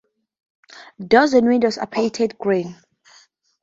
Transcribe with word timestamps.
Doors 0.99 1.33
and 1.35 1.45
windows 1.47 1.77
are 1.77 1.85
painted 1.85 2.35
green. 2.39 2.75